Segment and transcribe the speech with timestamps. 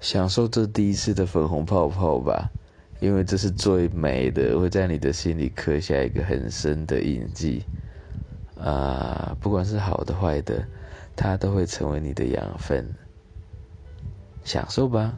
[0.00, 2.50] 享受这第一次的粉红泡泡吧
[3.00, 7.64] 因为这是最美的会在你的心里刻下一个很深的印记。
[8.60, 10.66] 啊不管是好的坏的
[11.14, 12.92] 它都会成为你的养分。
[14.44, 15.14] 享受吧。